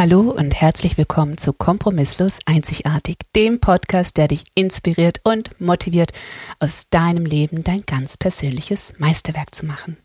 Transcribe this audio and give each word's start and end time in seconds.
Hallo 0.00 0.30
und 0.30 0.58
herzlich 0.58 0.96
willkommen 0.96 1.36
zu 1.36 1.52
Kompromisslos 1.52 2.38
Einzigartig, 2.46 3.18
dem 3.36 3.60
Podcast, 3.60 4.16
der 4.16 4.28
dich 4.28 4.44
inspiriert 4.54 5.20
und 5.24 5.60
motiviert, 5.60 6.14
aus 6.58 6.88
deinem 6.88 7.26
Leben 7.26 7.64
dein 7.64 7.82
ganz 7.84 8.16
persönliches 8.16 8.94
Meisterwerk 8.96 9.54
zu 9.54 9.66
machen. 9.66 9.98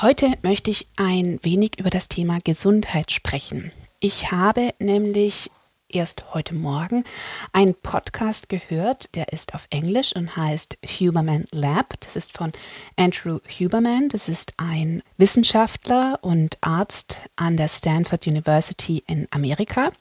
Heute 0.00 0.32
möchte 0.42 0.72
ich 0.72 0.88
ein 0.96 1.38
wenig 1.44 1.78
über 1.78 1.90
das 1.90 2.08
Thema 2.08 2.38
Gesundheit 2.42 3.12
sprechen. 3.12 3.70
Ich 4.00 4.32
habe 4.32 4.70
nämlich 4.80 5.52
erst 5.94 6.34
heute 6.34 6.54
Morgen 6.54 7.04
einen 7.52 7.74
Podcast 7.74 8.48
gehört, 8.48 9.14
der 9.14 9.32
ist 9.32 9.54
auf 9.54 9.66
Englisch 9.70 10.14
und 10.14 10.36
heißt 10.36 10.78
Huberman 10.84 11.44
Lab. 11.52 11.94
Das 12.00 12.16
ist 12.16 12.36
von 12.36 12.52
Andrew 12.96 13.38
Huberman. 13.58 14.08
Das 14.08 14.28
ist 14.28 14.52
ein 14.56 15.02
Wissenschaftler 15.18 16.18
und 16.22 16.58
Arzt 16.60 17.16
an 17.36 17.56
der 17.56 17.68
Stanford 17.68 18.26
University 18.26 19.02
in 19.06 19.26
Amerika. 19.30 19.92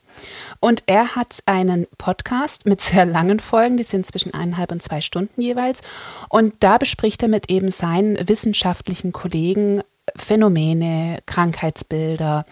Und 0.59 0.83
er 0.85 1.15
hat 1.15 1.41
einen 1.45 1.87
Podcast 1.97 2.65
mit 2.65 2.81
sehr 2.81 3.05
langen 3.05 3.39
Folgen, 3.39 3.77
die 3.77 3.83
sind 3.83 4.05
zwischen 4.05 4.33
eineinhalb 4.33 4.71
und 4.71 4.81
zwei 4.81 5.01
Stunden 5.01 5.41
jeweils. 5.41 5.81
Und 6.29 6.55
da 6.59 6.77
bespricht 6.77 7.23
er 7.23 7.29
mit 7.29 7.49
eben 7.49 7.71
seinen 7.71 8.27
wissenschaftlichen 8.27 9.11
Kollegen 9.11 9.81
Phänomene, 10.15 11.19
Krankheitsbilder 11.25 12.45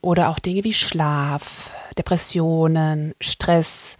oder 0.00 0.30
auch 0.30 0.38
Dinge 0.38 0.64
wie 0.64 0.74
Schlaf, 0.74 1.70
Depressionen, 1.94 3.14
Stress 3.20 3.96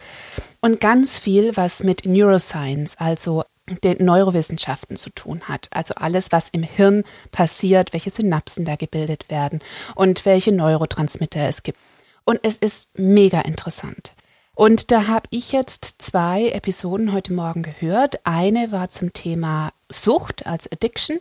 und 0.61 0.81
ganz 0.81 1.19
viel, 1.19 1.57
was 1.57 1.83
mit 1.83 2.07
Neuroscience, 2.07 2.97
also 2.99 3.45
den 3.85 4.05
Neurowissenschaften 4.05 4.97
zu 4.97 5.11
tun 5.11 5.43
hat. 5.43 5.69
Also 5.73 5.95
alles, 5.95 6.33
was 6.33 6.49
im 6.51 6.63
Hirn 6.63 7.05
passiert, 7.31 7.93
welche 7.93 8.11
Synapsen 8.11 8.65
da 8.65 8.77
gebildet 8.77 9.31
werden 9.31 9.61
und 9.95 10.25
welche 10.25 10.53
Neurotransmitter 10.53 11.49
es 11.49 11.63
gibt. 11.63 11.79
Und 12.25 12.41
es 12.43 12.57
ist 12.57 12.89
mega 12.95 13.41
interessant. 13.41 14.15
Und 14.55 14.91
da 14.91 15.07
habe 15.07 15.29
ich 15.31 15.53
jetzt 15.53 16.03
zwei 16.03 16.51
Episoden 16.51 17.13
heute 17.13 17.33
Morgen 17.33 17.63
gehört. 17.63 18.21
Eine 18.25 18.71
war 18.71 18.91
zum 18.91 19.13
Thema 19.13 19.73
Sucht 19.91 20.47
als 20.47 20.71
Addiction 20.71 21.19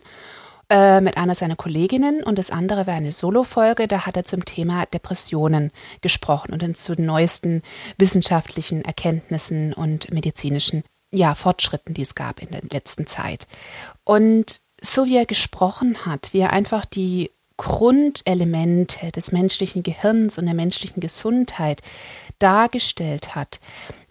äh, 0.72 1.02
mit 1.02 1.18
einer 1.18 1.34
seiner 1.34 1.54
Kolleginnen 1.54 2.22
und 2.22 2.38
das 2.38 2.50
andere 2.50 2.86
war 2.86 2.94
eine 2.94 3.12
Solo-Folge, 3.12 3.86
da 3.86 4.06
hat 4.06 4.16
er 4.16 4.24
zum 4.24 4.46
Thema 4.46 4.86
Depressionen 4.86 5.70
gesprochen 6.00 6.54
und 6.54 6.76
zu 6.78 6.96
den 6.96 7.04
neuesten 7.04 7.60
wissenschaftlichen 7.98 8.82
Erkenntnissen 8.82 9.74
und 9.74 10.10
medizinischen 10.10 10.82
ja, 11.10 11.34
Fortschritten, 11.34 11.92
die 11.92 12.00
es 12.00 12.14
gab 12.14 12.40
in 12.40 12.48
der 12.50 12.62
letzten 12.72 13.06
Zeit. 13.06 13.46
Und 14.04 14.62
so 14.80 15.04
wie 15.04 15.18
er 15.18 15.26
gesprochen 15.26 16.06
hat, 16.06 16.32
wie 16.32 16.40
er 16.40 16.54
einfach 16.54 16.86
die 16.86 17.30
Grundelemente 17.58 19.12
des 19.12 19.30
menschlichen 19.30 19.82
Gehirns 19.82 20.38
und 20.38 20.46
der 20.46 20.54
menschlichen 20.54 21.00
Gesundheit 21.00 21.82
dargestellt 22.42 23.34
hat, 23.36 23.60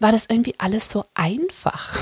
war 0.02 0.10
das 0.10 0.26
irgendwie 0.28 0.54
alles 0.58 0.90
so 0.90 1.04
einfach. 1.14 1.96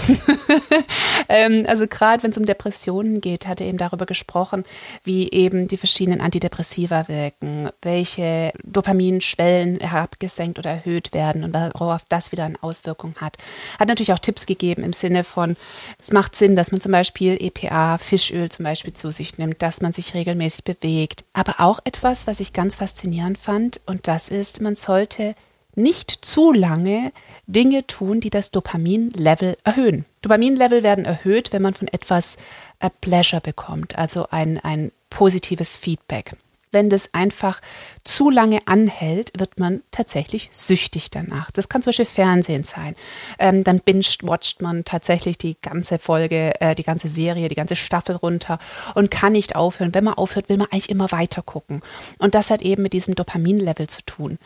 ähm, 1.28 1.64
also 1.67 1.86
gerade 1.86 2.23
wenn 2.23 2.31
es 2.31 2.39
um 2.39 2.47
Depressionen 2.47 3.20
geht, 3.20 3.47
hat 3.47 3.61
er 3.61 3.67
eben 3.67 3.78
darüber 3.78 4.06
gesprochen, 4.06 4.64
wie 5.05 5.31
eben 5.31 5.69
die 5.69 5.77
verschiedenen 5.77 6.20
Antidepressiva 6.20 7.08
wirken, 7.08 7.69
welche 7.83 8.53
Dopaminschwellen 8.64 9.81
herabgesenkt 9.81 10.58
oder 10.58 10.70
erhöht 10.70 11.12
werden 11.12 11.45
und 11.45 11.55
worauf 11.55 12.03
das 12.08 12.33
wieder 12.33 12.45
eine 12.45 12.62
Auswirkung 12.62 13.17
hat. 13.17 13.36
Hat 13.78 13.89
natürlich 13.89 14.12
auch 14.12 14.19
Tipps 14.19 14.47
gegeben 14.47 14.83
im 14.83 14.92
Sinne 14.92 15.25
von, 15.25 15.56
es 15.98 16.11
macht 16.11 16.36
Sinn, 16.36 16.56
dass 16.56 16.73
man 16.73 16.81
zum 16.81 16.92
Beispiel 16.92 17.36
EPA, 17.39 17.98
Fischöl 17.98 18.51
zum 18.51 18.64
Beispiel 18.64 18.95
zu 18.95 19.11
sich 19.11 19.36
nimmt, 19.36 19.61
dass 19.63 19.83
man 19.83 19.92
sich 19.92 20.14
regelmäßig 20.14 20.64
bewegt. 20.64 21.24
Aber 21.33 21.57
auch 21.58 21.80
etwas, 21.85 22.27
was 22.27 22.40
ich 22.40 22.52
ganz 22.52 22.77
faszinierend 22.77 23.36
fand, 23.36 23.80
und 23.86 24.08
das 24.08 24.29
ist, 24.29 24.61
man 24.61 24.74
sollte 24.77 25.35
nicht 25.75 26.25
zu 26.25 26.53
lange 26.53 27.13
Dinge 27.47 27.86
tun, 27.86 28.20
die 28.20 28.31
das 28.31 28.51
Dopamin-Level 28.51 29.57
erhöhen. 29.64 30.05
Dopamin-Level 30.23 30.83
werden 30.83 31.05
erhöht, 31.05 31.53
wenn 31.53 31.63
man 31.63 31.75
von 31.75 31.89
etwas 31.89 32.36
a 32.79 32.86
äh, 32.86 32.91
Pleasure 33.01 33.41
bekommt, 33.41 33.97
also 33.98 34.27
ein, 34.31 34.58
ein 34.58 34.92
positives 35.08 35.79
Feedback. 35.79 36.36
Wenn 36.73 36.89
das 36.89 37.13
einfach 37.13 37.61
zu 38.05 38.31
lange 38.31 38.61
anhält, 38.67 39.33
wird 39.36 39.58
man 39.58 39.83
tatsächlich 39.91 40.51
süchtig 40.53 41.11
danach. 41.11 41.51
Das 41.51 41.69
kann 41.69 41.83
zum 41.83 41.91
Beispiel 41.91 42.07
Fernsehen 42.07 42.63
sein. 42.63 42.95
Ähm, 43.41 43.64
dann 43.64 43.81
binge-watcht 43.81 44.63
man 44.63 44.85
tatsächlich 44.85 45.37
die 45.37 45.57
ganze 45.61 45.98
Folge, 45.98 46.61
äh, 46.61 46.77
die 46.77 46.85
ganze 46.85 47.08
Serie, 47.08 47.48
die 47.48 47.57
ganze 47.57 47.75
Staffel 47.75 48.14
runter 48.14 48.61
und 48.95 49.11
kann 49.11 49.33
nicht 49.33 49.57
aufhören. 49.57 49.95
Wenn 49.95 50.05
man 50.05 50.14
aufhört, 50.14 50.48
will 50.48 50.58
man 50.58 50.69
eigentlich 50.70 50.91
immer 50.91 51.11
weiter 51.11 51.42
gucken. 51.42 51.83
Und 52.19 52.37
das 52.37 52.51
hat 52.51 52.63
eben 52.63 52.83
mit 52.83 52.92
diesem 52.92 53.17
Dopamin-Level 53.17 53.89
zu 53.89 54.02
tun. 54.02 54.39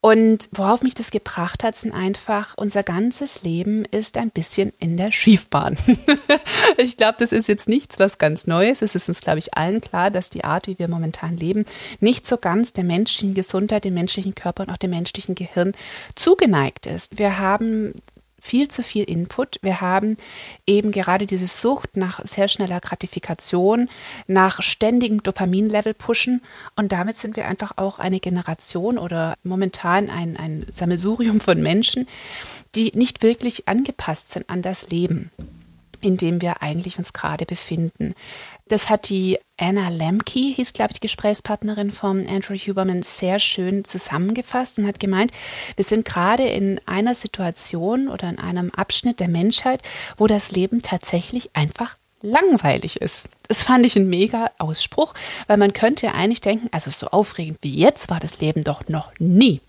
Und 0.00 0.48
worauf 0.52 0.82
mich 0.82 0.94
das 0.94 1.10
gebracht 1.10 1.64
hat, 1.64 1.74
sind 1.74 1.92
einfach, 1.92 2.54
unser 2.56 2.84
ganzes 2.84 3.42
Leben 3.42 3.84
ist 3.84 4.16
ein 4.16 4.30
bisschen 4.30 4.72
in 4.78 4.96
der 4.96 5.10
Schiefbahn. 5.10 5.76
ich 6.76 6.96
glaube, 6.96 7.16
das 7.18 7.32
ist 7.32 7.48
jetzt 7.48 7.68
nichts, 7.68 7.98
was 7.98 8.18
ganz 8.18 8.46
Neues. 8.46 8.80
Es 8.80 8.94
ist 8.94 9.08
uns, 9.08 9.20
glaube 9.20 9.40
ich, 9.40 9.54
allen 9.54 9.80
klar, 9.80 10.12
dass 10.12 10.30
die 10.30 10.44
Art, 10.44 10.68
wie 10.68 10.78
wir 10.78 10.88
momentan 10.88 11.36
leben, 11.36 11.64
nicht 11.98 12.26
so 12.26 12.36
ganz 12.36 12.72
der 12.72 12.84
menschlichen 12.84 13.34
Gesundheit, 13.34 13.84
dem 13.84 13.94
menschlichen 13.94 14.36
Körper 14.36 14.62
und 14.62 14.70
auch 14.70 14.76
dem 14.76 14.90
menschlichen 14.90 15.34
Gehirn 15.34 15.72
zugeneigt 16.14 16.86
ist. 16.86 17.18
Wir 17.18 17.38
haben 17.38 17.94
viel 18.40 18.68
zu 18.68 18.82
viel 18.82 19.04
Input. 19.04 19.58
Wir 19.62 19.80
haben 19.80 20.16
eben 20.66 20.92
gerade 20.92 21.26
diese 21.26 21.46
Sucht 21.46 21.96
nach 21.96 22.24
sehr 22.24 22.48
schneller 22.48 22.80
Gratifikation, 22.80 23.88
nach 24.26 24.62
ständigem 24.62 25.22
Dopaminlevel 25.22 25.94
pushen 25.94 26.42
und 26.76 26.92
damit 26.92 27.18
sind 27.18 27.36
wir 27.36 27.46
einfach 27.46 27.72
auch 27.76 27.98
eine 27.98 28.20
Generation 28.20 28.98
oder 28.98 29.36
momentan 29.42 30.10
ein, 30.10 30.36
ein 30.36 30.66
Sammelsurium 30.70 31.40
von 31.40 31.60
Menschen, 31.62 32.06
die 32.74 32.92
nicht 32.94 33.22
wirklich 33.22 33.68
angepasst 33.68 34.32
sind 34.32 34.48
an 34.48 34.62
das 34.62 34.88
Leben 34.90 35.30
in 36.00 36.16
dem 36.16 36.40
wir 36.40 36.62
eigentlich 36.62 36.98
uns 36.98 37.12
gerade 37.12 37.44
befinden. 37.44 38.14
Das 38.68 38.90
hat 38.90 39.08
die 39.08 39.38
Anna 39.56 39.88
Lemke, 39.88 40.38
hieß 40.38 40.74
glaube 40.74 40.92
ich 40.92 41.00
die 41.00 41.06
Gesprächspartnerin 41.06 41.90
von 41.90 42.26
Andrew 42.28 42.54
Huberman, 42.54 43.02
sehr 43.02 43.38
schön 43.38 43.84
zusammengefasst 43.84 44.78
und 44.78 44.86
hat 44.86 45.00
gemeint, 45.00 45.32
wir 45.76 45.84
sind 45.84 46.04
gerade 46.04 46.46
in 46.46 46.78
einer 46.86 47.14
Situation 47.14 48.08
oder 48.08 48.28
in 48.28 48.38
einem 48.38 48.70
Abschnitt 48.70 49.20
der 49.20 49.28
Menschheit, 49.28 49.80
wo 50.18 50.26
das 50.26 50.52
Leben 50.52 50.82
tatsächlich 50.82 51.50
einfach 51.54 51.96
langweilig 52.20 53.00
ist. 53.00 53.28
Das 53.48 53.62
fand 53.62 53.86
ich 53.86 53.96
ein 53.96 54.08
mega 54.08 54.50
Ausspruch, 54.58 55.14
weil 55.46 55.56
man 55.56 55.72
könnte 55.72 56.06
ja 56.06 56.12
eigentlich 56.12 56.42
denken, 56.42 56.68
also 56.70 56.90
so 56.90 57.08
aufregend 57.08 57.58
wie 57.62 57.74
jetzt 57.74 58.10
war 58.10 58.20
das 58.20 58.40
Leben 58.40 58.64
doch 58.64 58.88
noch 58.88 59.12
nie. 59.18 59.60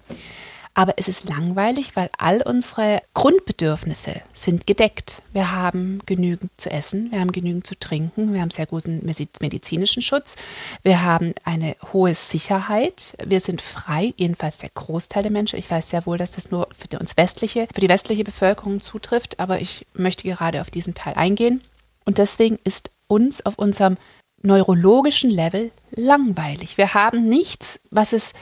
Aber 0.74 0.94
es 0.98 1.08
ist 1.08 1.28
langweilig, 1.28 1.96
weil 1.96 2.10
all 2.18 2.42
unsere 2.42 3.02
Grundbedürfnisse 3.14 4.22
sind 4.32 4.66
gedeckt. 4.66 5.22
Wir 5.34 5.52
haben 5.52 6.00
genügend 6.06 6.52
zu 6.58 6.72
essen, 6.72 7.12
wir 7.12 7.20
haben 7.20 7.32
genügend 7.32 7.68
zu 7.68 7.78
trinken, 7.78 8.34
wir 8.34 8.42
haben 8.42 8.52
sehr 8.52 8.66
guten 8.66 9.04
medizinischen 9.04 10.02
Schutz, 10.02 10.36
wir 10.84 11.04
haben 11.04 11.34
eine 11.44 11.76
hohe 11.92 12.16
Sicherheit, 12.16 13.18
wir 13.26 13.42
sind 13.42 13.62
frei, 13.62 14.14
jedenfalls 14.16 14.60
der 14.60 14.70
Großteil 14.70 15.24
der 15.24 15.32
Menschen. 15.32 15.60
Ich 15.60 15.70
weiß 15.70 15.90
sehr 15.90 16.06
wohl, 16.06 16.18
dass 16.18 16.32
das 16.32 16.52
nur 16.52 16.70
für 16.78 17.00
uns 17.00 17.18
westliche, 17.18 17.68
für 17.74 17.82
die 17.82 17.90
westliche 17.90 18.24
Bevölkerung 18.24 18.82
zutrifft, 18.82 19.40
aber 19.40 19.60
ich 19.60 19.86
möchte 19.94 20.28
gerade 20.28 20.62
auf 20.62 20.70
diesen 20.70 20.94
Teil 20.94 21.16
eingehen. 21.16 21.62
Und 22.06 22.20
deswegen 22.20 22.58
ist 22.64 22.92
uns 23.08 23.46
auf 23.46 23.58
unserem 23.58 23.98
neurologischen 24.42 25.30
Level 25.30 25.72
langweilig. 25.92 26.78
Wir 26.78 26.94
haben 26.94 27.28
nichts, 27.28 27.80
was 27.92 28.14
es 28.14 28.34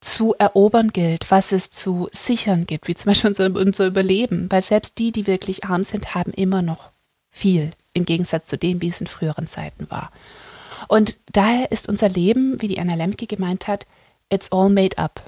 zu 0.00 0.34
erobern 0.38 0.88
gilt, 0.88 1.30
was 1.30 1.52
es 1.52 1.70
zu 1.70 2.08
sichern 2.10 2.66
gibt, 2.66 2.88
wie 2.88 2.94
zum 2.94 3.10
Beispiel 3.10 3.28
unser, 3.28 3.54
unser 3.54 3.86
Überleben. 3.86 4.46
Weil 4.50 4.62
selbst 4.62 4.98
die, 4.98 5.12
die 5.12 5.26
wirklich 5.26 5.64
arm 5.64 5.84
sind, 5.84 6.14
haben 6.14 6.32
immer 6.32 6.62
noch 6.62 6.90
viel 7.30 7.70
im 7.92 8.04
Gegensatz 8.04 8.46
zu 8.46 8.56
dem, 8.56 8.80
wie 8.80 8.88
es 8.88 9.00
in 9.00 9.06
früheren 9.06 9.46
Zeiten 9.46 9.90
war. 9.90 10.10
Und 10.88 11.18
daher 11.32 11.70
ist 11.70 11.88
unser 11.88 12.08
Leben, 12.08 12.60
wie 12.62 12.68
die 12.68 12.78
Anna 12.78 12.94
Lemke 12.94 13.26
gemeint 13.26 13.68
hat, 13.68 13.84
it's 14.30 14.50
all 14.50 14.70
made 14.70 14.96
up. 14.96 15.22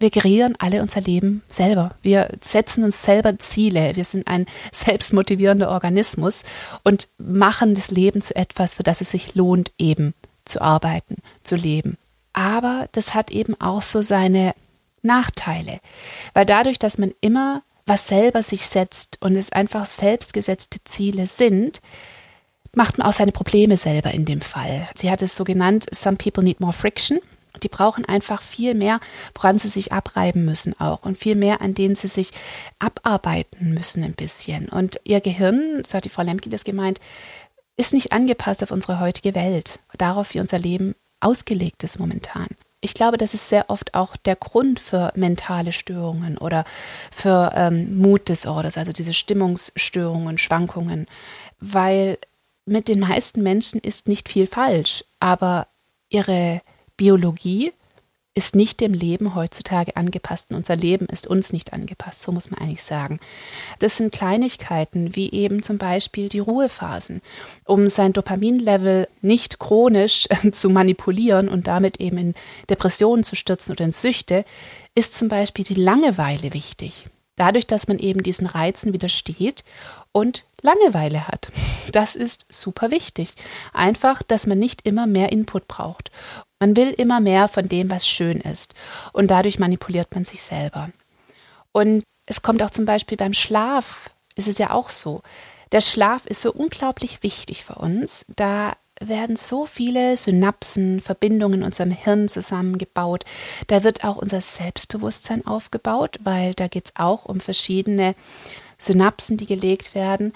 Wir 0.00 0.10
kreieren 0.10 0.54
alle 0.58 0.80
unser 0.82 1.00
Leben 1.00 1.42
selber. 1.48 1.96
Wir 2.02 2.30
setzen 2.40 2.84
uns 2.84 3.02
selber 3.02 3.38
Ziele. 3.38 3.96
Wir 3.96 4.04
sind 4.04 4.28
ein 4.28 4.46
selbstmotivierender 4.72 5.70
Organismus 5.70 6.44
und 6.84 7.08
machen 7.18 7.74
das 7.74 7.90
Leben 7.90 8.22
zu 8.22 8.34
etwas, 8.36 8.74
für 8.74 8.84
das 8.84 9.00
es 9.00 9.10
sich 9.10 9.34
lohnt, 9.34 9.72
eben 9.76 10.14
zu 10.44 10.62
arbeiten, 10.62 11.16
zu 11.42 11.56
leben 11.56 11.98
aber 12.38 12.88
das 12.92 13.14
hat 13.14 13.32
eben 13.32 13.60
auch 13.60 13.82
so 13.82 14.00
seine 14.00 14.54
Nachteile, 15.02 15.80
weil 16.34 16.46
dadurch, 16.46 16.78
dass 16.78 16.96
man 16.96 17.12
immer 17.20 17.62
was 17.84 18.06
selber 18.06 18.42
sich 18.42 18.62
setzt 18.62 19.20
und 19.20 19.34
es 19.34 19.50
einfach 19.50 19.86
selbstgesetzte 19.86 20.78
Ziele 20.84 21.26
sind, 21.26 21.80
macht 22.74 22.98
man 22.98 23.08
auch 23.08 23.12
seine 23.12 23.32
Probleme 23.32 23.76
selber 23.76 24.12
in 24.12 24.24
dem 24.24 24.40
Fall. 24.40 24.88
Sie 24.94 25.10
hat 25.10 25.22
es 25.22 25.34
so 25.34 25.42
genannt, 25.42 25.86
some 25.92 26.16
people 26.16 26.44
need 26.44 26.60
more 26.60 26.72
friction. 26.72 27.18
Die 27.62 27.68
brauchen 27.68 28.04
einfach 28.04 28.40
viel 28.40 28.74
mehr, 28.74 29.00
woran 29.34 29.58
sie 29.58 29.68
sich 29.68 29.92
abreiben 29.92 30.44
müssen 30.44 30.78
auch 30.78 31.02
und 31.02 31.18
viel 31.18 31.34
mehr, 31.34 31.60
an 31.60 31.74
denen 31.74 31.96
sie 31.96 32.06
sich 32.06 32.30
abarbeiten 32.78 33.74
müssen 33.74 34.04
ein 34.04 34.12
bisschen. 34.12 34.68
Und 34.68 35.00
ihr 35.02 35.20
Gehirn, 35.20 35.82
so 35.84 35.94
hat 35.94 36.04
die 36.04 36.08
Frau 36.08 36.22
Lemke 36.22 36.50
das 36.50 36.62
gemeint, 36.62 37.00
ist 37.76 37.92
nicht 37.92 38.12
angepasst 38.12 38.62
auf 38.62 38.70
unsere 38.70 39.00
heutige 39.00 39.34
Welt, 39.34 39.80
darauf, 39.96 40.34
wie 40.34 40.40
unser 40.40 40.58
Leben 40.60 40.94
ausgelegt 41.20 41.82
ist 41.84 41.98
momentan. 41.98 42.48
ich 42.80 42.94
glaube, 42.94 43.18
das 43.18 43.34
ist 43.34 43.48
sehr 43.48 43.70
oft 43.70 43.94
auch 43.94 44.16
der 44.16 44.36
Grund 44.36 44.78
für 44.78 45.12
mentale 45.16 45.72
Störungen 45.72 46.38
oder 46.38 46.64
für 47.10 47.52
ähm, 47.54 47.98
Mood-Disorders, 47.98 48.78
also 48.78 48.92
diese 48.92 49.14
Stimmungsstörungen, 49.14 50.38
Schwankungen, 50.38 51.06
weil 51.58 52.18
mit 52.66 52.86
den 52.86 53.00
meisten 53.00 53.42
Menschen 53.42 53.80
ist 53.80 54.06
nicht 54.06 54.28
viel 54.28 54.46
falsch, 54.46 55.04
aber 55.18 55.66
ihre 56.08 56.60
Biologie 56.96 57.72
ist 58.38 58.54
nicht 58.54 58.78
dem 58.80 58.94
Leben 58.94 59.34
heutzutage 59.34 59.96
angepasst 59.96 60.50
und 60.50 60.56
unser 60.56 60.76
Leben 60.76 61.06
ist 61.06 61.26
uns 61.26 61.52
nicht 61.52 61.72
angepasst, 61.72 62.22
so 62.22 62.30
muss 62.30 62.52
man 62.52 62.60
eigentlich 62.60 62.84
sagen. 62.84 63.18
Das 63.80 63.96
sind 63.96 64.12
Kleinigkeiten 64.12 65.16
wie 65.16 65.32
eben 65.32 65.64
zum 65.64 65.76
Beispiel 65.76 66.28
die 66.28 66.38
Ruhephasen, 66.38 67.20
um 67.64 67.88
sein 67.88 68.12
Dopaminlevel 68.12 69.08
nicht 69.22 69.58
chronisch 69.58 70.28
zu 70.52 70.70
manipulieren 70.70 71.48
und 71.48 71.66
damit 71.66 72.00
eben 72.00 72.16
in 72.16 72.34
Depressionen 72.70 73.24
zu 73.24 73.34
stürzen 73.34 73.72
oder 73.72 73.84
in 73.84 73.92
Süchte, 73.92 74.44
ist 74.94 75.18
zum 75.18 75.26
Beispiel 75.26 75.64
die 75.64 75.74
Langeweile 75.74 76.54
wichtig. 76.54 77.06
Dadurch, 77.38 77.66
dass 77.66 77.88
man 77.88 77.98
eben 77.98 78.22
diesen 78.22 78.46
Reizen 78.46 78.92
widersteht 78.92 79.64
und 80.12 80.44
Langeweile 80.60 81.28
hat. 81.28 81.50
Das 81.92 82.16
ist 82.16 82.46
super 82.50 82.90
wichtig. 82.90 83.32
Einfach, 83.72 84.22
dass 84.22 84.46
man 84.46 84.58
nicht 84.58 84.84
immer 84.86 85.06
mehr 85.06 85.30
Input 85.30 85.68
braucht. 85.68 86.10
Man 86.58 86.76
will 86.76 86.90
immer 86.90 87.20
mehr 87.20 87.48
von 87.48 87.68
dem, 87.68 87.90
was 87.90 88.06
schön 88.06 88.40
ist. 88.40 88.74
Und 89.12 89.30
dadurch 89.30 89.58
manipuliert 89.58 90.12
man 90.12 90.24
sich 90.24 90.42
selber. 90.42 90.90
Und 91.72 92.04
es 92.26 92.42
kommt 92.42 92.62
auch 92.62 92.70
zum 92.70 92.84
Beispiel 92.84 93.16
beim 93.16 93.34
Schlaf, 93.34 94.10
ist 94.34 94.48
es 94.48 94.58
ja 94.58 94.72
auch 94.72 94.90
so. 94.90 95.22
Der 95.72 95.80
Schlaf 95.80 96.26
ist 96.26 96.42
so 96.42 96.52
unglaublich 96.52 97.22
wichtig 97.22 97.64
für 97.64 97.76
uns. 97.76 98.24
Da 98.34 98.72
werden 99.02 99.36
so 99.36 99.66
viele 99.66 100.16
Synapsen, 100.16 101.00
Verbindungen 101.00 101.60
in 101.60 101.66
unserem 101.66 101.90
Hirn 101.90 102.28
zusammengebaut. 102.28 103.24
Da 103.66 103.84
wird 103.84 104.04
auch 104.04 104.16
unser 104.16 104.40
Selbstbewusstsein 104.40 105.46
aufgebaut, 105.46 106.18
weil 106.22 106.54
da 106.54 106.68
geht 106.68 106.86
es 106.86 106.92
auch 106.96 107.24
um 107.24 107.40
verschiedene 107.40 108.14
Synapsen, 108.78 109.36
die 109.36 109.46
gelegt 109.46 109.94
werden, 109.94 110.32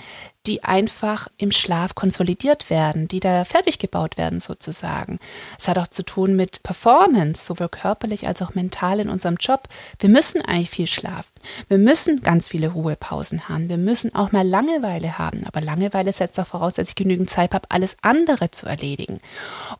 die 0.47 0.65
einfach 0.65 1.29
im 1.37 1.53
Schlaf 1.53 1.95
konsolidiert 1.95 2.69
werden, 2.69 3.07
die 3.07 3.21
da 3.21 3.45
fertig 3.45 3.79
gebaut 3.79 4.17
werden 4.17 4.41
sozusagen. 4.41 5.19
Es 5.59 5.69
hat 5.69 5.79
auch 5.79 5.87
zu 5.87 6.03
tun 6.03 6.35
mit 6.35 6.63
Performance, 6.63 7.45
sowohl 7.45 7.69
körperlich 7.69 8.27
als 8.27 8.43
auch 8.43 8.55
mental 8.55 9.01
in 9.01 9.09
unserem 9.09 9.37
Job. 9.37 9.69
Wir 9.99 10.09
müssen 10.09 10.43
eigentlich 10.43 10.71
viel 10.71 10.87
schlafen. 10.87 11.31
Wir 11.69 11.79
müssen 11.79 12.23
ganz 12.23 12.49
viele 12.49 12.69
Ruhepausen 12.69 13.49
haben. 13.49 13.69
Wir 13.69 13.79
müssen 13.79 14.15
auch 14.15 14.33
mal 14.33 14.47
Langeweile 14.47 15.19
haben. 15.19 15.45
Aber 15.47 15.61
Langeweile 15.61 16.13
setzt 16.13 16.39
auch 16.39 16.47
voraus, 16.47 16.75
dass 16.75 16.89
ich 16.89 16.95
genügend 16.95 17.31
Zeit 17.31 17.55
habe, 17.55 17.71
alles 17.71 17.97
andere 18.03 18.51
zu 18.51 18.67
erledigen. 18.67 19.21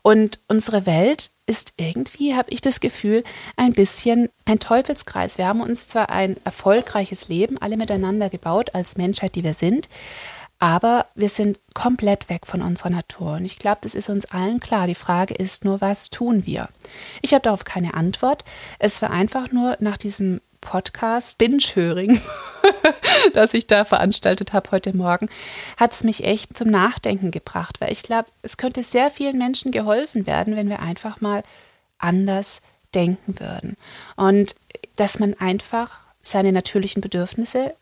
Und 0.01 0.39
unsere 0.47 0.85
Welt 0.85 1.31
ist 1.45 1.73
irgendwie, 1.77 2.35
habe 2.35 2.51
ich 2.51 2.61
das 2.61 2.79
Gefühl, 2.79 3.23
ein 3.57 3.73
bisschen 3.73 4.29
ein 4.45 4.59
Teufelskreis. 4.59 5.37
Wir 5.37 5.47
haben 5.47 5.61
uns 5.61 5.87
zwar 5.87 6.09
ein 6.09 6.37
erfolgreiches 6.45 7.27
Leben 7.27 7.57
alle 7.57 7.75
miteinander 7.75 8.29
gebaut 8.29 8.73
als 8.73 8.95
Menschheit, 8.95 9.35
die 9.35 9.43
wir 9.43 9.53
sind, 9.53 9.89
aber 10.63 11.07
wir 11.13 11.27
sind 11.27 11.59
komplett 11.73 12.29
weg 12.29 12.47
von 12.47 12.61
unserer 12.61 12.89
Natur. 12.89 13.33
Und 13.33 13.43
ich 13.43 13.59
glaube, 13.59 13.79
das 13.81 13.95
ist 13.95 14.07
uns 14.07 14.27
allen 14.27 14.61
klar. 14.61 14.87
Die 14.87 14.95
Frage 14.95 15.33
ist 15.33 15.65
nur, 15.65 15.81
was 15.81 16.09
tun 16.09 16.45
wir? 16.45 16.69
Ich 17.21 17.33
habe 17.33 17.41
darauf 17.41 17.65
keine 17.65 17.95
Antwort. 17.95 18.45
Es 18.79 19.01
war 19.01 19.09
einfach 19.09 19.51
nur 19.51 19.75
nach 19.81 19.97
diesem 19.97 20.39
Podcast 20.61 21.37
Binge-Höring, 21.37 22.21
das 23.33 23.53
ich 23.53 23.67
da 23.67 23.83
veranstaltet 23.83 24.53
habe 24.53 24.71
heute 24.71 24.95
Morgen, 24.95 25.27
hat 25.75 25.91
es 25.91 26.05
mich 26.05 26.23
echt 26.23 26.57
zum 26.57 26.69
Nachdenken 26.69 27.31
gebracht, 27.31 27.81
weil 27.81 27.91
ich 27.91 28.01
glaube, 28.01 28.29
es 28.41 28.55
könnte 28.55 28.83
sehr 28.83 29.11
vielen 29.11 29.37
Menschen 29.37 29.73
geholfen 29.73 30.25
werden, 30.27 30.55
wenn 30.55 30.69
wir 30.69 30.79
einfach 30.79 31.19
mal 31.19 31.43
anders 31.97 32.61
denken 32.95 33.37
würden. 33.37 33.75
Und 34.15 34.55
dass 34.95 35.19
man 35.19 35.33
einfach 35.33 35.99
seine 36.21 36.53
natürlichen 36.53 37.01
Bedürfnisse 37.01 37.75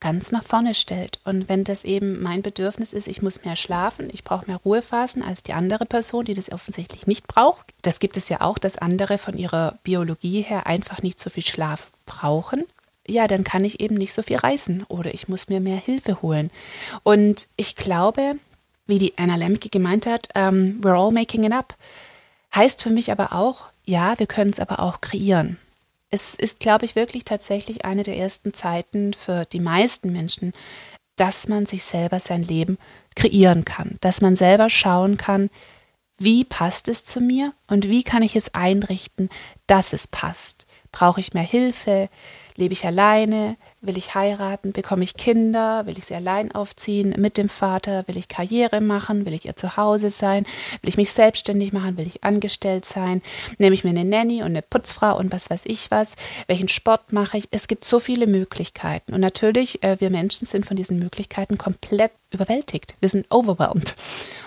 ganz 0.00 0.32
nach 0.32 0.44
vorne 0.44 0.74
stellt. 0.74 1.20
Und 1.24 1.48
wenn 1.48 1.64
das 1.64 1.84
eben 1.84 2.22
mein 2.22 2.42
Bedürfnis 2.42 2.92
ist, 2.92 3.08
ich 3.08 3.22
muss 3.22 3.44
mehr 3.44 3.56
schlafen, 3.56 4.08
ich 4.12 4.24
brauche 4.24 4.46
mehr 4.46 4.60
Ruhephasen 4.64 5.22
als 5.22 5.42
die 5.42 5.52
andere 5.52 5.86
Person, 5.86 6.24
die 6.24 6.34
das 6.34 6.52
offensichtlich 6.52 7.06
nicht 7.06 7.26
braucht. 7.26 7.66
Das 7.82 7.98
gibt 7.98 8.16
es 8.16 8.28
ja 8.28 8.40
auch, 8.40 8.58
dass 8.58 8.78
andere 8.78 9.18
von 9.18 9.36
ihrer 9.36 9.78
Biologie 9.82 10.42
her 10.42 10.66
einfach 10.66 11.02
nicht 11.02 11.18
so 11.20 11.30
viel 11.30 11.44
Schlaf 11.44 11.88
brauchen. 12.06 12.64
Ja, 13.06 13.26
dann 13.26 13.44
kann 13.44 13.64
ich 13.64 13.80
eben 13.80 13.94
nicht 13.94 14.12
so 14.12 14.22
viel 14.22 14.36
reisen 14.36 14.84
oder 14.88 15.14
ich 15.14 15.28
muss 15.28 15.48
mir 15.48 15.60
mehr 15.60 15.78
Hilfe 15.78 16.20
holen. 16.22 16.50
Und 17.02 17.48
ich 17.56 17.74
glaube, 17.74 18.34
wie 18.86 18.98
die 18.98 19.16
Anna 19.16 19.36
Lemke 19.36 19.70
gemeint 19.70 20.06
hat, 20.06 20.28
um, 20.34 20.42
ähm, 20.42 20.80
we're 20.82 20.98
all 20.98 21.12
making 21.12 21.44
it 21.44 21.52
up. 21.52 21.74
Heißt 22.54 22.82
für 22.82 22.90
mich 22.90 23.10
aber 23.10 23.32
auch, 23.32 23.66
ja, 23.84 24.18
wir 24.18 24.26
können 24.26 24.50
es 24.50 24.60
aber 24.60 24.80
auch 24.80 25.00
kreieren 25.00 25.58
es 26.10 26.34
ist, 26.34 26.60
glaube 26.60 26.84
ich, 26.84 26.96
wirklich 26.96 27.24
tatsächlich 27.24 27.84
eine 27.84 28.02
der 28.02 28.16
ersten 28.16 28.54
Zeiten 28.54 29.12
für 29.12 29.44
die 29.44 29.60
meisten 29.60 30.12
Menschen, 30.12 30.52
dass 31.16 31.48
man 31.48 31.66
sich 31.66 31.82
selber 31.82 32.20
sein 32.20 32.42
Leben 32.42 32.78
kreieren 33.16 33.64
kann, 33.64 33.96
dass 34.00 34.20
man 34.20 34.36
selber 34.36 34.70
schauen 34.70 35.16
kann, 35.16 35.50
wie 36.18 36.44
passt 36.44 36.88
es 36.88 37.04
zu 37.04 37.20
mir 37.20 37.52
und 37.68 37.88
wie 37.88 38.02
kann 38.02 38.22
ich 38.22 38.36
es 38.36 38.54
einrichten, 38.54 39.28
dass 39.66 39.92
es 39.92 40.06
passt. 40.06 40.66
Brauche 40.90 41.20
ich 41.20 41.34
mehr 41.34 41.44
Hilfe? 41.44 42.08
Lebe 42.58 42.72
ich 42.72 42.84
alleine? 42.84 43.56
Will 43.80 43.96
ich 43.96 44.16
heiraten? 44.16 44.72
Bekomme 44.72 45.04
ich 45.04 45.14
Kinder? 45.14 45.86
Will 45.86 45.96
ich 45.96 46.06
sie 46.06 46.16
allein 46.16 46.52
aufziehen 46.52 47.14
mit 47.16 47.36
dem 47.36 47.48
Vater? 47.48 48.02
Will 48.08 48.16
ich 48.16 48.26
Karriere 48.26 48.80
machen? 48.80 49.24
Will 49.24 49.34
ich 49.34 49.44
ihr 49.44 49.54
zu 49.54 49.76
Hause 49.76 50.10
sein? 50.10 50.44
Will 50.82 50.88
ich 50.88 50.96
mich 50.96 51.12
selbstständig 51.12 51.72
machen? 51.72 51.96
Will 51.96 52.08
ich 52.08 52.24
angestellt 52.24 52.84
sein? 52.84 53.22
Nehme 53.58 53.74
ich 53.74 53.84
mir 53.84 53.90
eine 53.90 54.04
Nanny 54.04 54.40
und 54.40 54.48
eine 54.48 54.62
Putzfrau 54.62 55.16
und 55.16 55.30
was 55.30 55.50
weiß 55.50 55.62
ich 55.66 55.92
was? 55.92 56.16
Welchen 56.48 56.66
Sport 56.66 57.12
mache 57.12 57.38
ich? 57.38 57.46
Es 57.52 57.68
gibt 57.68 57.84
so 57.84 58.00
viele 58.00 58.26
Möglichkeiten. 58.26 59.14
Und 59.14 59.20
natürlich, 59.20 59.84
äh, 59.84 60.00
wir 60.00 60.10
Menschen 60.10 60.44
sind 60.44 60.66
von 60.66 60.76
diesen 60.76 60.98
Möglichkeiten 60.98 61.58
komplett 61.58 62.10
überwältigt. 62.32 62.96
Wir 62.98 63.08
sind 63.08 63.26
overwhelmed 63.30 63.94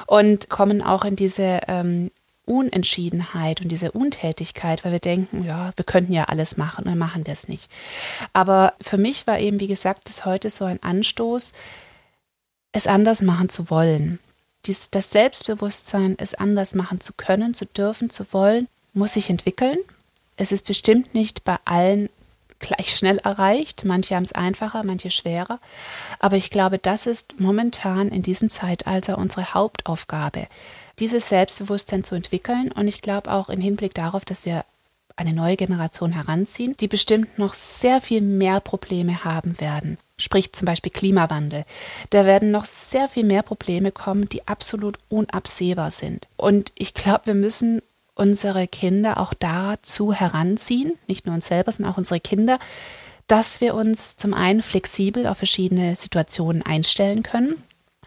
und 0.05 0.49
kommen 0.49 0.81
auch 0.81 1.05
in 1.05 1.15
diese 1.15 1.61
ähm, 1.69 2.11
Unentschiedenheit 2.45 3.61
und 3.61 3.69
diese 3.69 3.91
Untätigkeit, 3.91 4.83
weil 4.83 4.93
wir 4.93 4.99
denken, 4.99 5.43
ja, 5.43 5.71
wir 5.75 5.85
könnten 5.85 6.11
ja 6.11 6.25
alles 6.25 6.57
machen 6.57 6.85
und 6.85 6.91
dann 6.91 6.97
machen 6.97 7.25
wir 7.25 7.33
es 7.33 7.47
nicht. 7.47 7.69
Aber 8.33 8.73
für 8.81 8.97
mich 8.97 9.27
war 9.27 9.39
eben, 9.39 9.59
wie 9.59 9.67
gesagt, 9.67 10.09
das 10.09 10.25
heute 10.25 10.50
so 10.50 10.65
ein 10.65 10.81
Anstoß, 10.81 11.53
es 12.71 12.88
anders 12.88 13.21
machen 13.21 13.50
zu 13.50 13.69
wollen. 13.69 14.19
Dies, 14.65 14.89
das 14.89 15.12
Selbstbewusstsein, 15.12 16.15
es 16.19 16.33
anders 16.33 16.75
machen 16.75 17.00
zu 17.00 17.13
können, 17.13 17.53
zu 17.53 17.65
dürfen, 17.65 18.10
zu 18.10 18.31
wollen, 18.33 18.67
muss 18.93 19.13
sich 19.13 19.29
entwickeln. 19.29 19.77
Es 20.38 20.51
ist 20.51 20.65
bestimmt 20.65 21.13
nicht 21.13 21.43
bei 21.43 21.57
allen 21.65 22.10
gleich 22.60 22.95
schnell 22.95 23.17
erreicht. 23.17 23.83
Manche 23.86 24.15
haben 24.15 24.24
es 24.24 24.33
einfacher, 24.33 24.83
manche 24.83 25.12
schwerer. 25.12 25.60
Aber 26.19 26.38
ich 26.38 26.50
glaube, 26.50 26.77
das 26.77 27.07
ist 27.07 27.39
momentan 27.39 28.10
in 28.10 28.21
diesem 28.21 28.50
Zeitalter 28.50 29.17
unsere 29.17 29.53
Hauptaufgabe, 29.53 30.48
dieses 31.00 31.29
Selbstbewusstsein 31.29 32.03
zu 32.03 32.15
entwickeln. 32.15 32.71
Und 32.71 32.88
ich 32.88 33.01
glaube 33.01 33.31
auch 33.31 33.50
im 33.50 33.62
Hinblick 33.62 33.93
darauf, 33.93 34.25
dass 34.25 34.45
wir 34.45 34.65
eine 35.15 35.33
neue 35.33 35.57
Generation 35.57 36.12
heranziehen, 36.12 36.75
die 36.79 36.88
bestimmt 36.88 37.38
noch 37.38 37.53
sehr 37.53 38.01
viel 38.01 38.21
mehr 38.21 38.60
Probleme 38.60 39.24
haben 39.24 39.60
werden. 39.60 39.98
Sprich 40.17 40.53
zum 40.53 40.65
Beispiel 40.65 40.91
Klimawandel. 40.91 41.65
Da 42.12 42.25
werden 42.25 42.51
noch 42.51 42.65
sehr 42.65 43.07
viel 43.10 43.24
mehr 43.24 43.43
Probleme 43.43 43.91
kommen, 43.91 44.29
die 44.29 44.48
absolut 44.48 45.00
unabsehbar 45.10 45.91
sind. 45.91 46.27
Und 46.38 46.71
ich 46.75 46.93
glaube, 46.93 47.27
wir 47.27 47.33
müssen 47.33 47.81
unsere 48.13 48.67
Kinder 48.67 49.19
auch 49.19 49.33
dazu 49.33 50.13
heranziehen, 50.13 50.93
nicht 51.07 51.25
nur 51.25 51.36
uns 51.36 51.48
selber, 51.48 51.71
sondern 51.71 51.93
auch 51.93 51.98
unsere 51.98 52.19
Kinder, 52.19 52.60
dass 53.27 53.62
wir 53.62 53.74
uns 53.75 54.17
zum 54.17 54.33
einen 54.33 54.62
flexibel 54.62 55.25
auf 55.25 55.38
verschiedene 55.38 55.95
Situationen 55.95 56.63
einstellen 56.63 57.24
können 57.24 57.55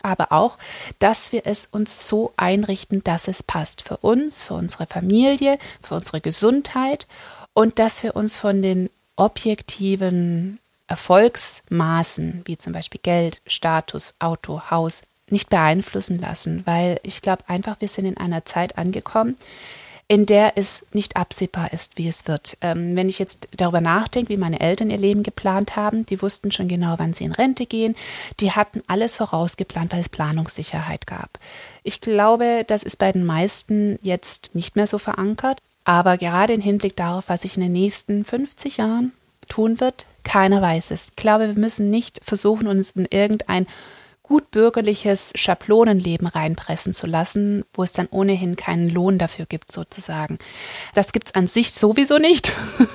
aber 0.04 0.32
auch, 0.32 0.58
dass 0.98 1.32
wir 1.32 1.42
es 1.46 1.66
uns 1.70 2.08
so 2.08 2.32
einrichten, 2.36 3.02
dass 3.02 3.28
es 3.28 3.42
passt 3.42 3.82
für 3.82 3.96
uns, 3.98 4.44
für 4.44 4.54
unsere 4.54 4.86
Familie, 4.86 5.58
für 5.82 5.94
unsere 5.94 6.20
Gesundheit 6.20 7.06
und 7.54 7.78
dass 7.78 8.02
wir 8.02 8.14
uns 8.16 8.36
von 8.36 8.62
den 8.62 8.90
objektiven 9.16 10.58
Erfolgsmaßen, 10.86 12.42
wie 12.44 12.58
zum 12.58 12.72
Beispiel 12.72 13.00
Geld, 13.02 13.40
Status, 13.46 14.14
Auto, 14.18 14.70
Haus, 14.70 15.02
nicht 15.30 15.48
beeinflussen 15.48 16.18
lassen, 16.18 16.62
weil 16.66 17.00
ich 17.02 17.22
glaube 17.22 17.44
einfach, 17.48 17.80
wir 17.80 17.88
sind 17.88 18.04
in 18.04 18.18
einer 18.18 18.44
Zeit 18.44 18.76
angekommen, 18.76 19.36
in 20.06 20.26
der 20.26 20.52
es 20.56 20.84
nicht 20.92 21.16
absehbar 21.16 21.72
ist, 21.72 21.96
wie 21.96 22.08
es 22.08 22.28
wird. 22.28 22.58
Ähm, 22.60 22.94
wenn 22.94 23.08
ich 23.08 23.18
jetzt 23.18 23.48
darüber 23.56 23.80
nachdenke, 23.80 24.28
wie 24.30 24.36
meine 24.36 24.60
Eltern 24.60 24.90
ihr 24.90 24.98
Leben 24.98 25.22
geplant 25.22 25.76
haben, 25.76 26.04
die 26.04 26.20
wussten 26.20 26.52
schon 26.52 26.68
genau, 26.68 26.94
wann 26.98 27.14
sie 27.14 27.24
in 27.24 27.32
Rente 27.32 27.64
gehen. 27.66 27.96
Die 28.40 28.52
hatten 28.52 28.82
alles 28.86 29.16
vorausgeplant, 29.16 29.92
weil 29.92 30.00
es 30.00 30.08
Planungssicherheit 30.08 31.06
gab. 31.06 31.38
Ich 31.82 32.00
glaube, 32.00 32.64
das 32.66 32.82
ist 32.82 32.98
bei 32.98 33.12
den 33.12 33.24
meisten 33.24 33.98
jetzt 34.02 34.54
nicht 34.54 34.76
mehr 34.76 34.86
so 34.86 34.98
verankert. 34.98 35.58
Aber 35.84 36.16
gerade 36.16 36.54
im 36.54 36.60
Hinblick 36.60 36.96
darauf, 36.96 37.24
was 37.28 37.42
sich 37.42 37.56
in 37.56 37.62
den 37.62 37.72
nächsten 37.72 38.24
50 38.24 38.78
Jahren 38.78 39.12
tun 39.48 39.80
wird, 39.80 40.06
keiner 40.22 40.62
weiß 40.62 40.90
es. 40.90 41.08
Ich 41.10 41.16
glaube, 41.16 41.48
wir 41.48 41.60
müssen 41.60 41.90
nicht 41.90 42.20
versuchen, 42.24 42.66
uns 42.66 42.92
in 42.92 43.06
irgendein 43.10 43.66
gut 44.24 44.50
bürgerliches 44.50 45.32
Schablonenleben 45.34 46.26
reinpressen 46.26 46.94
zu 46.94 47.06
lassen, 47.06 47.64
wo 47.74 47.82
es 47.82 47.92
dann 47.92 48.08
ohnehin 48.10 48.56
keinen 48.56 48.88
Lohn 48.88 49.18
dafür 49.18 49.44
gibt, 49.46 49.70
sozusagen. 49.70 50.38
Das 50.94 51.12
gibt 51.12 51.28
es 51.28 51.34
an 51.34 51.46
sich 51.46 51.72
sowieso 51.72 52.18
nicht, 52.18 52.52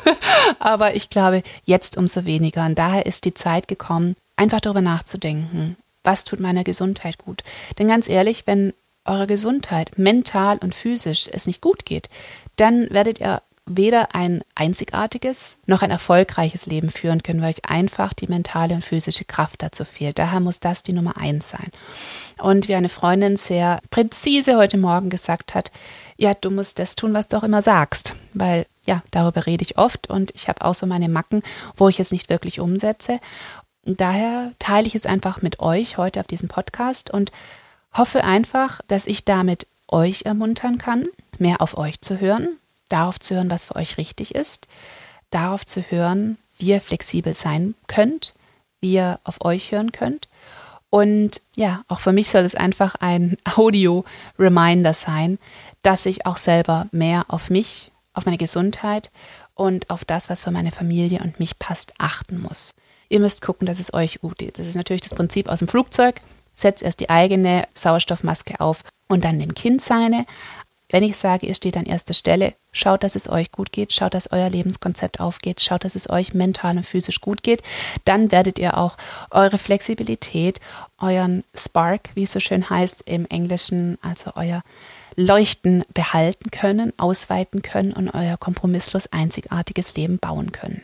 aber 0.60 0.96
ich 0.96 1.10
glaube, 1.10 1.44
jetzt 1.66 1.98
umso 1.98 2.26
weniger. 2.26 2.66
Und 2.66 2.78
daher 2.78 3.06
ist 3.06 3.26
die 3.26 3.36
Zeit 3.36 3.68
gekommen, 3.68 4.16
einfach 4.36 4.60
darüber 4.60 4.82
nachzudenken, 4.82 5.78
was 6.04 6.24
tut 6.24 6.40
meiner 6.40 6.64
Gesundheit 6.64 7.20
gut. 7.20 7.44
Denn 7.78 7.88
ganz 7.88 8.10
ehrlich, 8.10 8.48
wenn 8.48 8.74
eurer 9.06 9.28
Gesundheit 9.28 9.98
mental 9.98 10.58
und 10.58 10.74
physisch 10.74 11.30
es 11.32 11.46
nicht 11.46 11.62
gut 11.62 11.86
geht, 11.86 12.10
dann 12.56 12.90
werdet 12.90 13.20
ihr 13.20 13.42
weder 13.70 14.16
ein 14.16 14.44
einzigartiges 14.56 15.60
noch 15.68 15.84
ein 15.84 15.92
erfolgreiches 15.92 16.66
Leben 16.66 16.90
führen 16.90 17.24
können, 17.24 17.42
weil 17.42 17.52
euch 17.52 17.66
einfach 17.66 18.14
die 18.14 18.28
mentale 18.28 18.74
und 18.74 18.84
physische 18.84 19.26
Kraft 19.26 19.62
dazu 19.62 19.86
fehlt. 19.86 20.20
Daher 20.20 20.40
muss 20.40 20.60
das 20.60 20.84
die 20.84 20.94
Nummer 20.94 21.18
eins 21.18 21.50
sein. 21.50 21.72
Und 22.38 22.68
wie 22.68 22.76
eine 22.76 22.90
Freundin 22.90 23.38
sehr 23.38 23.80
präzise 23.92 24.58
heute 24.58 24.78
Morgen 24.78 25.10
gesagt 25.10 25.54
hat, 25.56 25.72
ja, 26.18 26.34
du 26.34 26.52
musst 26.52 26.80
das 26.80 26.96
tun, 26.96 27.14
was 27.14 27.28
du 27.28 27.38
auch 27.38 27.44
immer 27.44 27.62
sagst, 27.62 28.16
weil 28.34 28.66
ja, 28.86 29.04
darüber 29.12 29.46
rede 29.46 29.64
ich 29.64 29.78
oft 29.78 30.10
und 30.10 30.34
ich 30.36 30.50
habe 30.50 30.66
auch 30.66 30.74
so 30.74 30.86
meine 30.88 31.10
Macken, 31.10 31.44
wo 31.78 31.88
ich 31.90 32.00
es 32.00 32.12
nicht 32.12 32.30
wirklich 32.30 32.60
umsetze. 32.60 33.20
Daher 33.86 34.52
teile 34.60 34.88
ich 34.88 34.96
es 34.96 35.06
einfach 35.06 35.42
mit 35.42 35.60
euch 35.60 35.98
heute 35.98 36.20
auf 36.20 36.28
diesem 36.28 36.50
Podcast 36.50 37.12
und 37.12 37.32
hoffe 37.94 38.24
einfach, 38.24 38.82
dass 38.88 39.06
ich 39.08 39.26
damit 39.26 39.68
euch 39.88 40.24
ermuntern 40.24 40.78
kann, 40.78 41.08
mehr 41.38 41.62
auf 41.62 41.78
euch 41.78 42.02
zu 42.02 42.20
hören, 42.20 42.50
darauf 42.90 43.20
zu 43.20 43.36
hören, 43.36 43.50
was 43.50 43.66
für 43.66 43.76
euch 43.76 43.98
richtig 43.98 44.36
ist, 44.36 44.68
darauf 45.30 45.66
zu 45.66 45.82
hören, 45.82 46.38
wie 46.58 46.68
ihr 46.68 46.82
flexibel 46.82 47.34
sein 47.34 47.76
könnt, 47.88 48.34
wie 48.82 48.94
ihr 48.94 49.20
auf 49.24 49.44
euch 49.44 49.72
hören 49.72 49.92
könnt. 49.92 50.28
Und 50.90 51.42
ja, 51.56 51.84
auch 51.88 52.00
für 52.00 52.14
mich 52.14 52.30
soll 52.30 52.44
es 52.44 52.56
einfach 52.56 52.96
ein 52.96 53.38
Audio-Reminder 53.56 54.94
sein, 54.94 55.38
dass 55.82 56.06
ich 56.06 56.26
auch 56.26 56.38
selber 56.38 56.88
mehr 56.92 57.26
auf 57.28 57.50
mich, 57.50 57.92
auf 58.14 58.26
meine 58.26 58.38
Gesundheit 58.38 59.12
und 59.54 59.90
auf 59.90 60.06
das, 60.06 60.30
was 60.30 60.42
für 60.42 60.52
meine 60.52 60.72
Familie 60.72 61.20
und 61.22 61.40
mich 61.40 61.60
passt, 61.60 61.94
achten 61.98 62.42
muss. 62.42 62.74
Ihr 63.10 63.20
müsst 63.20 63.42
gucken, 63.42 63.66
dass 63.66 63.80
es 63.80 63.94
euch 63.94 64.22
gut 64.22 64.38
geht. 64.38 64.60
Das 64.60 64.68
ist 64.68 64.76
natürlich 64.76 65.02
das 65.02 65.16
Prinzip 65.16 65.50
aus 65.50 65.60
dem 65.60 65.68
Flugzeug. 65.68 66.22
Setzt 66.54 66.84
erst 66.84 67.00
die 67.00 67.10
eigene 67.10 67.68
Sauerstoffmaske 67.74 68.60
auf 68.60 68.84
und 69.08 69.24
dann 69.24 69.40
dem 69.40 69.54
Kind 69.54 69.82
seine. 69.82 70.26
Wenn 70.90 71.04
ich 71.04 71.18
sage, 71.18 71.46
ihr 71.46 71.56
steht 71.56 71.78
an 71.78 71.86
erster 71.86 72.14
Stelle, 72.14 72.54
schaut, 72.72 73.04
dass 73.04 73.16
es 73.16 73.30
euch 73.30 73.52
gut 73.52 73.72
geht, 73.72 73.94
schaut, 73.94 74.14
dass 74.14 74.32
euer 74.32 74.50
Lebenskonzept 74.50 75.20
aufgeht, 75.20 75.62
schaut, 75.62 75.84
dass 75.84 75.96
es 75.96 76.10
euch 76.10 76.34
mental 76.34 76.78
und 76.78 76.86
physisch 76.86 77.22
gut 77.22 77.44
geht, 77.44 77.64
dann 78.06 78.32
werdet 78.32 78.60
ihr 78.60 78.78
auch 78.78 78.98
eure 79.32 79.58
Flexibilität, 79.58 80.60
euren 81.00 81.44
Spark, 81.56 82.10
wie 82.14 82.24
es 82.24 82.34
so 82.34 82.40
schön 82.40 82.70
heißt 82.70 83.04
im 83.06 83.26
Englischen, 83.26 83.98
also 84.02 84.32
euer 84.36 84.64
Leuchten 85.16 85.84
behalten 85.94 86.52
können, 86.52 86.94
ausweiten 86.98 87.62
können 87.62 87.94
und 87.94 88.10
euer 88.10 88.38
kompromisslos 88.38 89.08
einzigartiges 89.12 89.96
Leben 89.96 90.18
bauen 90.18 90.52
können. 90.52 90.82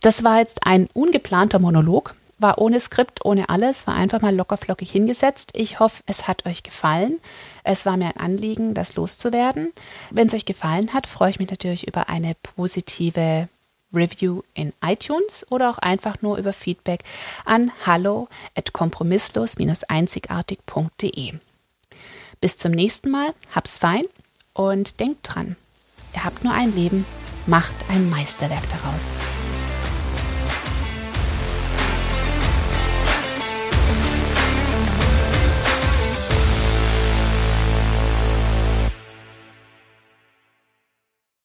Das 0.00 0.24
war 0.24 0.38
jetzt 0.38 0.66
ein 0.66 0.88
ungeplanter 0.92 1.58
Monolog, 1.58 2.14
war 2.38 2.58
ohne 2.58 2.80
Skript, 2.80 3.24
ohne 3.24 3.48
alles, 3.48 3.86
war 3.86 3.94
einfach 3.94 4.20
mal 4.20 4.34
lockerflockig 4.34 4.90
hingesetzt. 4.90 5.50
Ich 5.54 5.80
hoffe, 5.80 6.02
es 6.06 6.28
hat 6.28 6.46
euch 6.46 6.62
gefallen. 6.62 7.20
Es 7.62 7.86
war 7.86 7.96
mir 7.96 8.06
ein 8.06 8.16
Anliegen, 8.16 8.74
das 8.74 8.96
loszuwerden. 8.96 9.72
Wenn 10.10 10.28
es 10.28 10.34
euch 10.34 10.44
gefallen 10.44 10.92
hat, 10.92 11.06
freue 11.06 11.30
ich 11.30 11.38
mich 11.38 11.50
natürlich 11.50 11.86
über 11.86 12.08
eine 12.08 12.34
positive 12.42 13.48
Review 13.94 14.42
in 14.54 14.72
iTunes 14.84 15.46
oder 15.50 15.70
auch 15.70 15.78
einfach 15.78 16.20
nur 16.22 16.38
über 16.38 16.52
Feedback 16.52 17.04
an 17.44 17.70
hallo 17.86 18.26
at 18.54 18.72
kompromisslos-einzigartig.de. 18.72 21.34
Bis 22.40 22.56
zum 22.56 22.72
nächsten 22.72 23.10
Mal, 23.10 23.32
hab's 23.54 23.78
fein 23.78 24.06
und 24.52 24.98
denkt 25.00 25.20
dran, 25.22 25.56
ihr 26.14 26.24
habt 26.24 26.42
nur 26.44 26.52
ein 26.52 26.74
Leben, 26.74 27.06
macht 27.46 27.74
ein 27.88 28.10
Meisterwerk 28.10 28.68
daraus. 28.70 29.00